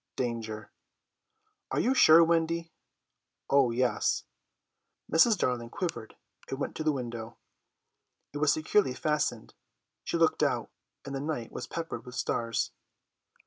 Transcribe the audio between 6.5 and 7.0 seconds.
went to the